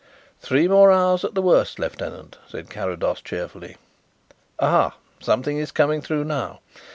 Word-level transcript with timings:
"Three 0.39 0.67
more 0.67 0.91
hours 0.91 1.23
at 1.23 1.35
the 1.35 1.43
worst, 1.43 1.77
lieutenant," 1.77 2.39
said 2.47 2.71
Carrados 2.71 3.21
cheerfully. 3.21 3.77
"Ah 4.59 4.89
ha, 4.89 4.95
something 5.19 5.59
is 5.59 5.71
coming 5.71 6.01
through 6.01 6.23
now." 6.23 6.59